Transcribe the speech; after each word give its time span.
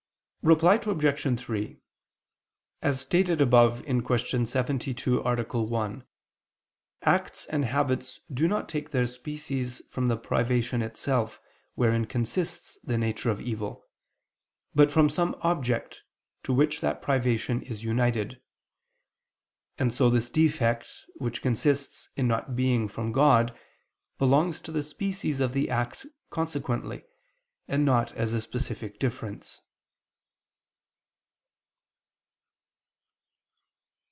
Reply 0.43 0.73
Obj. 0.83 1.39
3: 1.39 1.79
As 2.81 2.99
stated 2.99 3.41
above 3.41 3.85
(Q. 3.85 4.45
72, 4.47 5.19
A. 5.21 5.43
1), 5.61 6.03
acts 7.03 7.45
and 7.45 7.63
habits 7.65 8.21
do 8.33 8.47
not 8.47 8.67
take 8.67 8.89
their 8.89 9.05
species 9.05 9.83
from 9.91 10.07
the 10.07 10.17
privation 10.17 10.81
itself, 10.81 11.39
wherein 11.75 12.05
consists 12.05 12.79
the 12.83 12.97
nature 12.97 13.29
of 13.29 13.39
evil, 13.39 13.85
but 14.73 14.89
from 14.89 15.09
some 15.09 15.35
object, 15.41 16.01
to 16.41 16.53
which 16.55 16.81
that 16.81 17.03
privation 17.03 17.61
is 17.61 17.83
united: 17.83 18.41
and 19.77 19.93
so 19.93 20.09
this 20.09 20.27
defect 20.31 20.89
which 21.17 21.43
consists 21.43 22.09
in 22.15 22.27
not 22.27 22.55
being 22.55 22.87
from 22.87 23.11
God, 23.11 23.55
belongs 24.17 24.59
to 24.61 24.71
the 24.71 24.81
species 24.81 25.39
of 25.39 25.53
the 25.53 25.69
act 25.69 26.07
consequently, 26.31 27.03
and 27.67 27.85
not 27.85 28.11
as 28.13 28.33
a 28.33 28.41
specific 28.41 28.97
difference. 28.97 29.61